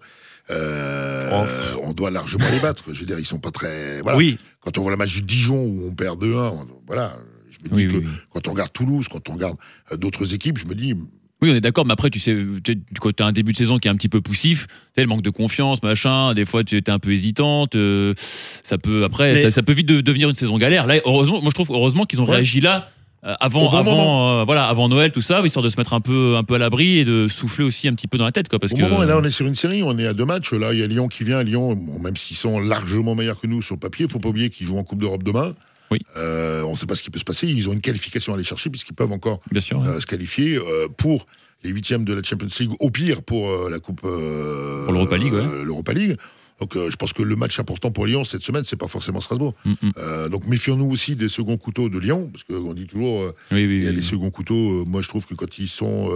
[0.51, 1.81] Euh, Oh.
[1.85, 2.93] on doit largement les battre.
[2.93, 4.01] Je veux dire, ils sont pas très.
[4.03, 4.19] Voilà.
[4.19, 7.17] Oui, Quand on voit le match du Dijon où on perd 2-1, on- voilà.
[7.51, 9.57] Je me dis Oui, que oui, quand on regarde Toulouse, quand on regarde
[9.93, 10.95] euh, d'autres équipes, je me dis
[11.43, 13.57] Oui, on est d'accord, mais après, tu sais, tu- quand tu as un début de
[13.57, 16.45] saison qui est un petit peu poussif, tu sais, le manque de confiance, machin, des
[16.45, 18.15] fois tu étais un peu hésitante, euh,
[18.63, 20.87] ça peut, après, Mais- ça, ça peut vite de- devenir une saison galère.
[20.87, 22.35] Là, heureusement, moi je trouve heureusement qu'ils ont Ouais.
[22.37, 22.89] réagi là.
[23.23, 26.01] euh, avant, bon avant, euh, voilà, avant Noël, tout ça, histoire de se mettre un
[26.01, 28.49] peu, un peu à l'abri et de souffler aussi un petit peu dans la tête,
[28.49, 28.59] quoi.
[28.59, 30.53] Parce Au que moment, là, on est sur une série, on est à deux matchs.
[30.55, 31.43] Là, il y a Lyon qui vient.
[31.43, 34.31] Lyon, bon, même s'ils sont largement meilleurs que nous sur le papier, il faut pas
[34.31, 35.55] oublier qu'ils jouent en Coupe d'Europe demain.
[35.91, 35.99] Oui.
[36.17, 37.49] Euh, on ne sait pas ce qui peut se passer.
[37.49, 39.79] Ils ont une qualification à aller chercher puisqu'ils peuvent encore bien sûr.
[39.81, 39.89] ouais.
[39.89, 41.27] euh, se qualifier euh, pour
[41.65, 45.17] les huitièmes de la Champions League, au pire pour euh, la Coupe euh, Pour l'Europa
[45.19, 45.65] League, ouais.
[45.65, 46.17] l'Europa League.
[46.61, 49.21] Donc, euh, je pense que le match important pour Lyon cette semaine, c'est pas forcément
[49.21, 49.55] Strasbourg.
[49.65, 49.93] Mm, mm.
[49.99, 53.23] Euh, donc, méfions-nous aussi des seconds couteaux de Lyon, parce qu'on dit toujours.
[53.23, 53.97] euh, Oui, oui, il y a oui.
[53.97, 54.85] les seconds couteaux.
[54.85, 56.11] moi, je trouve que quand ils sont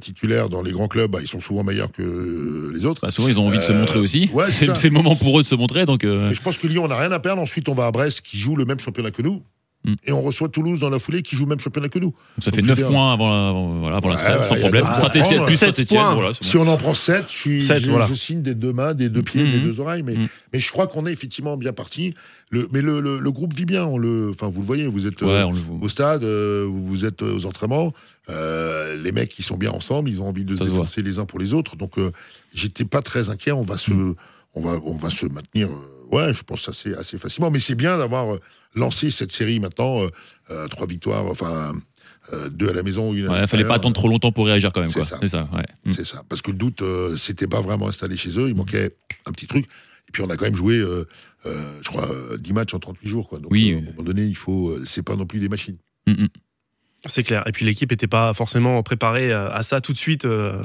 [0.00, 3.02] titulaires dans les grands clubs, bah, ils sont souvent meilleurs que les autres.
[3.02, 4.30] Bah, souvent, ils ont envie de se montrer aussi.
[4.32, 6.04] ouais, c'est le moment pour eux de se montrer, donc.
[6.04, 7.42] Mais je pense que Lyon, on n'a rien à perdre.
[7.42, 9.42] Ensuite, on va à Brest, qui joue le même championnat que nous.
[9.86, 9.94] Mm.
[10.04, 12.12] Et on reçoit Toulouse dans la foulée, qui joue le même championnat que nous.
[12.38, 14.40] ça fait donc, je 9 veux dire- points avant la, voilà, avant la Ouais, trêve,
[14.40, 14.84] ouais, sans problème.
[15.00, 16.32] Saint-Etienne, plus sept Saint-Etienne, voilà.
[16.40, 18.06] Si on en prend 7, je, suis, Sept, je, voilà.
[18.06, 20.02] je signe des deux mains, des deux pieds, des deux oreilles.
[20.02, 20.28] Mais, Mhm.
[20.52, 22.14] mais je crois qu'on est effectivement bien parti.
[22.50, 23.84] Le, mais le, le- le groupe vit bien.
[23.86, 26.64] On le, enfin, vous le voyez, vous êtes Ouais, euh, on le au stade, euh,
[26.68, 27.92] vous vous êtes aux entraînements.
[28.28, 30.10] euh, les mecs, ils sont bien ensemble.
[30.10, 31.76] Ils ont envie de Ça se défoncer les uns pour les autres.
[31.76, 32.10] Donc, euh,
[32.54, 33.52] j'étais pas très inquiet.
[33.52, 34.14] On va se, Mhm.
[34.54, 35.68] on va, on va se maintenir.
[35.68, 37.50] euh, ouais, je pense assez, assez facilement.
[37.50, 38.36] Mais c'est bien d'avoir
[38.76, 40.02] lancé cette série maintenant.
[40.02, 40.08] euh,
[40.50, 41.74] euh, trois victoires, enfin
[42.32, 43.26] euh, deux à la maison, une.
[43.26, 45.18] à Ouais, fallait pas attendre trop longtemps pour réagir quand même, C'est ça.
[45.20, 45.64] C'est ça, ouais.
[45.84, 45.92] Mm.
[45.92, 46.22] C'est ça.
[46.28, 48.48] Parce que le doute, euh, c'était pas vraiment installé chez eux.
[48.48, 48.94] Il manquait
[49.26, 49.64] un petit truc.
[50.08, 51.04] Et puis on a quand même joué, euh,
[51.46, 53.28] euh, je crois, euh, 10 matchs en 38 jours.
[53.28, 53.40] Quoi.
[53.40, 53.72] Donc Oui.
[53.72, 54.76] euh, à un moment donné, il faut.
[54.84, 55.78] c'est pas non plus des machines.
[56.06, 56.28] Mm, mm.
[57.06, 57.42] c'est clair.
[57.48, 60.62] Et puis l'équipe n'était pas forcément préparée à ça tout de suite, euh,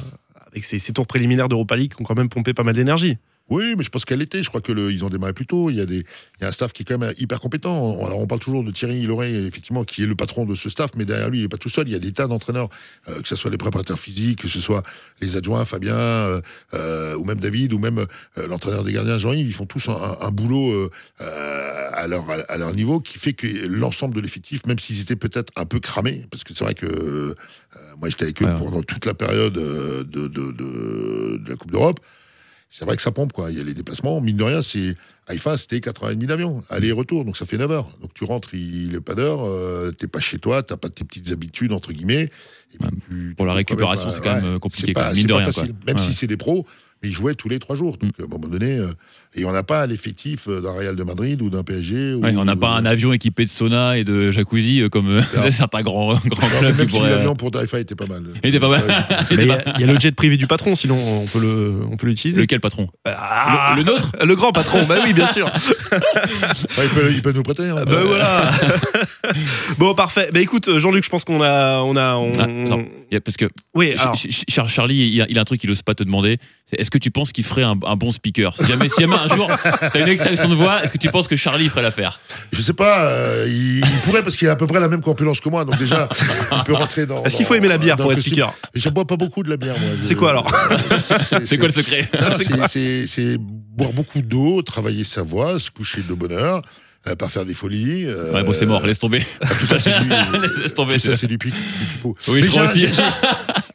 [0.52, 3.17] avec ces, ces tours préliminaires d'Europa League qui ont quand même pompé pas mal d'énergie.
[3.52, 4.42] Oui, mais je pense qu'elle était.
[4.42, 5.70] Je crois que le- ils ont démarré plus tôt.
[5.70, 7.76] Il y a des, il y a un staff qui est quand même hyper compétent.
[7.80, 10.70] On- Alors on parle toujours de Thierry Loret, effectivement, qui est le patron de ce
[10.70, 11.88] staff, mais derrière lui, il n'est pas tout seul.
[11.88, 12.70] Il y a des tas d'entraîneurs,
[13.10, 14.84] euh, que ce soit les préparateurs physiques, que ce soit
[15.22, 16.42] les adjoints, Fabien, euh,
[16.74, 18.06] euh, ou même David, ou même
[18.48, 19.46] l'entraîneur des gardiens, Jean-Yves.
[19.48, 23.48] Ils font tous un, un- un boulot à, leur, à leur niveau qui fait que
[23.68, 27.36] l'ensemble de l'effectif, même s'ils étaient peut-être un peu cramés, parce que c'est vrai que
[28.00, 32.00] moi j'étais avec eux pendant toute la période de, de, de- de la Coupe d'Europe.
[32.74, 33.52] C'est vrai que ça pompe, quoi.
[33.52, 34.22] Il y a les déplacements.
[34.22, 34.96] Mine de rien, c'est
[35.28, 37.90] Haïfa, c'était 4h30 d'avion, aller et retour, donc ça fait 9 heures.
[38.02, 41.04] Donc tu rentres, il est pas d'heure, euh, t'es pas chez toi, t'as pas tes
[41.04, 42.30] petites habitudes, entre guillemets.
[42.74, 42.78] Et
[43.10, 45.28] tu- Pour la tu récupération, c'est pas- quand même ouais, compliqué, c'est quoi, pas- mine
[45.28, 45.64] de pas rien, facile.
[45.74, 45.76] quoi.
[45.86, 46.02] Même Ouais.
[46.02, 46.66] si c'est des pros,
[47.04, 47.98] ils jouaient tous les trois jours.
[47.98, 48.88] Donc à un moment donné, euh,
[49.34, 52.14] et on n'a pas l'effectif euh, d'un Real de Madrid ou d'un PSG.
[52.16, 55.22] Ouais, on n'a pas un avion équipé de sauna et de jacuzzi euh, comme euh,
[55.52, 57.10] certains grands, grands Non, clubs qui même si pourraient.
[57.12, 58.24] l'avion pour Haïfa était pas mal.
[58.44, 58.84] Il était pas mal.
[59.32, 61.74] Il y, a- il y a le jet privé du patron, sinon on peut le,
[61.92, 62.42] on peut l'utiliser.
[62.42, 62.88] Lequel patron?
[63.06, 64.12] Ah, Le- le nôtre?
[64.24, 65.50] Le grand patron, bah oui, bien sûr.
[66.78, 67.68] Ouais, il, peut, il peut nous prêter.
[67.70, 67.84] hein.
[67.86, 68.52] Ben voilà.
[69.78, 70.30] bon, parfait.
[70.34, 72.84] Bah écoute, Jean-Luc, je pense qu'on a, on a, on- Ah, attends.
[73.24, 74.16] Parce que Oui, alors.
[74.16, 76.38] Ch- Ch- Charlie, il a, il a un truc qu'il n'ose pas te demander.
[76.80, 79.36] Est-ce que tu penses qu'il ferait un, un bon speaker Si jamais, si jamais un
[79.36, 82.20] jour t'as une extraction de voix, est-ce que tu penses que Charlie ferait l'affaire
[82.52, 85.02] Je sais pas, euh, il, il pourrait parce qu'il a à peu près la même
[85.02, 86.08] corpulence que moi, donc déjà,
[86.58, 87.24] il peut rentrer dans.
[87.24, 88.54] Est-ce qu'il faut aimer la bière pour être speaker?
[88.74, 89.90] Mais J'en bois pas beaucoup de la bière, moi.
[90.02, 90.48] Je- C'est quoi, alors
[91.46, 92.10] C'est quoi le secret?
[93.08, 96.62] C'est- boire beaucoup d'eau, travailler sa voix, se coucher de bonne heure,
[97.08, 98.06] euh, pas faire des folies.
[98.06, 99.26] euh, Ouais, bon, c'est mort, laisse tomber.
[99.60, 100.10] Tout ça, c'est du,
[100.62, 100.96] laisse tomber.
[100.96, 102.16] tout ça, c'est du pipeau.
[102.28, 102.88] Oui, Mais je crois aussi.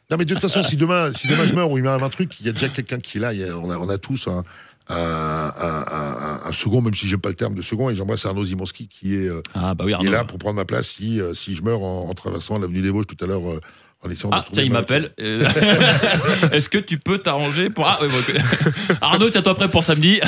[0.09, 2.09] Non, mais de toute façon, si demain, si demain je meurs ou il m'arrive un
[2.09, 3.33] truc, il y a déjà quelqu'un qui est là.
[3.33, 4.43] il y a- on, a, on a tous un,
[4.89, 8.25] un, un- un- un second, même si j'aime pas le terme de second, et j'embrasse
[8.25, 10.87] Arnaud Zimonski qui est, euh, Ah, bah oui, qui est là pour prendre ma place
[10.97, 13.59] si, euh, si je meurs en, en traversant l'avenue des Vosges tout à l'heure euh,
[14.03, 15.11] en Ah, tiens, il ma- m'appelle.
[15.17, 17.85] Est-ce que tu peux t'arranger pour.
[17.87, 18.33] Ah, ouais, bon, ok.
[19.01, 20.19] Arnaud, tiens-toi prêt pour samedi.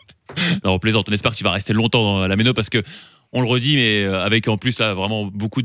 [0.64, 2.82] non, plaisante, on espère que tu vas rester longtemps dans la méno parce que,
[3.32, 5.62] on le redit, mais avec en plus, là, vraiment beaucoup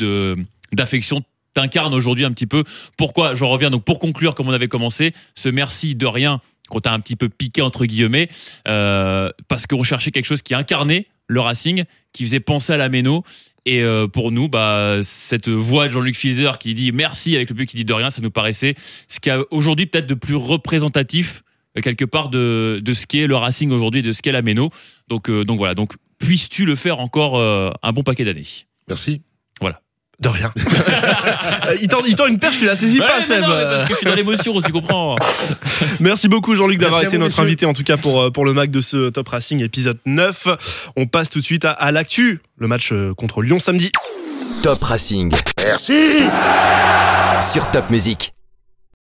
[0.71, 1.23] d'affection.
[1.53, 2.63] T'incarnes aujourd'hui un petit peu.
[2.97, 6.79] Pourquoi J'en reviens donc pour conclure, comme on avait commencé, ce merci de rien qu'on
[6.79, 8.29] t'a un petit peu piqué entre guillemets,
[8.67, 11.83] euh, parce qu'on cherchait quelque chose qui incarnait le Racing,
[12.13, 13.23] qui faisait penser à la méno.
[13.65, 17.55] Et euh, pour nous, bah, cette voix de Jean-Luc Filzer qui dit merci avec le
[17.55, 18.75] but qui dit de rien, ça nous paraissait
[19.07, 21.43] ce qu'il y a aujourd'hui peut-être de plus représentatif
[21.77, 24.69] euh, quelque part de, ce qu'est le Racing aujourd'hui, de ce qu'est la méno.
[25.07, 28.45] Donc, voilà, donc puisses-tu le faire encore un bon paquet d'années?
[28.87, 29.21] Merci.
[30.19, 30.51] De rien.
[31.81, 33.41] Il, tend, il tend une perche, tu la saisis Ouais, pas, Seb.
[33.41, 35.15] non, parce que je suis dans l'émotion, tu comprends
[35.99, 37.43] Merci beaucoup Jean-Luc d'avoir été vous, notre messieurs.
[37.43, 40.47] invité en tout cas pour, euh, pour le Mac de ce Top Racing épisode 9.
[40.97, 43.91] On passe tout de suite à, à l'actu, le match euh, contre Lyon samedi.
[44.63, 45.31] Top Racing
[45.63, 46.23] Merci
[47.41, 48.33] sur Top Music.